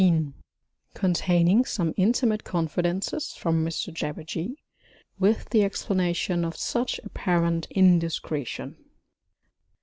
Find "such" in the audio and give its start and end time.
6.57-6.97